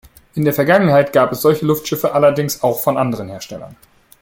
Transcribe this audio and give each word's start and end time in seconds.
In 0.33 0.45
der 0.45 0.53
Vergangenheit 0.55 1.13
gab 1.13 1.31
es 1.31 1.43
solche 1.43 1.63
Luftschiffe 1.63 2.15
allerdings 2.15 2.63
auch 2.63 2.79
von 2.81 2.97
anderen 2.97 3.29
Herstellern. 3.29 3.75